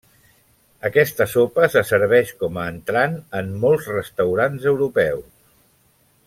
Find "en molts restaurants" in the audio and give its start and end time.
3.41-4.67